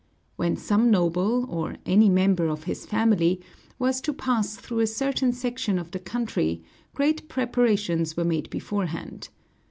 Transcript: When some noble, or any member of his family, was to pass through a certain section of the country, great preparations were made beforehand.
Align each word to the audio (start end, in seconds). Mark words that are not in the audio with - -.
When 0.35 0.57
some 0.57 0.89
noble, 0.89 1.45
or 1.47 1.75
any 1.85 2.09
member 2.09 2.47
of 2.47 2.63
his 2.63 2.87
family, 2.87 3.39
was 3.77 4.01
to 4.01 4.13
pass 4.13 4.55
through 4.55 4.79
a 4.79 4.87
certain 4.87 5.31
section 5.31 5.77
of 5.77 5.91
the 5.91 5.99
country, 5.99 6.63
great 6.95 7.29
preparations 7.29 8.17
were 8.17 8.23
made 8.25 8.49
beforehand. 8.49 9.29